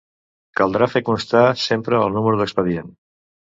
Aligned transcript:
Caldrà 0.59 0.87
fer 0.93 1.01
constar 1.09 1.43
sempre 1.65 2.01
el 2.07 2.17
número 2.19 2.43
d'expedient. 2.43 2.93